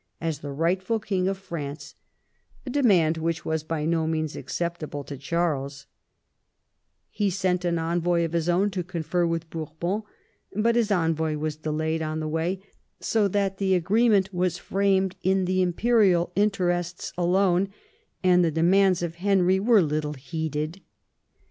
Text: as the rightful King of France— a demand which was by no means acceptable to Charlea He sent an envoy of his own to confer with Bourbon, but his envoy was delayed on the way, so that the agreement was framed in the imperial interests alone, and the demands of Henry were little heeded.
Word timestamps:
as 0.19 0.39
the 0.39 0.51
rightful 0.51 0.99
King 0.99 1.27
of 1.27 1.37
France— 1.37 1.93
a 2.65 2.71
demand 2.71 3.17
which 3.17 3.45
was 3.45 3.61
by 3.61 3.85
no 3.85 4.07
means 4.07 4.35
acceptable 4.35 5.03
to 5.03 5.15
Charlea 5.15 5.85
He 7.11 7.29
sent 7.29 7.63
an 7.65 7.77
envoy 7.77 8.25
of 8.25 8.33
his 8.33 8.49
own 8.49 8.71
to 8.71 8.83
confer 8.83 9.27
with 9.27 9.47
Bourbon, 9.51 10.01
but 10.55 10.75
his 10.75 10.89
envoy 10.89 11.37
was 11.37 11.55
delayed 11.55 12.01
on 12.01 12.19
the 12.19 12.27
way, 12.27 12.63
so 12.99 13.27
that 13.27 13.59
the 13.59 13.75
agreement 13.75 14.33
was 14.33 14.57
framed 14.57 15.17
in 15.21 15.45
the 15.45 15.61
imperial 15.61 16.31
interests 16.35 17.13
alone, 17.15 17.69
and 18.23 18.43
the 18.43 18.49
demands 18.49 19.03
of 19.03 19.17
Henry 19.17 19.59
were 19.59 19.83
little 19.83 20.13
heeded. 20.13 20.81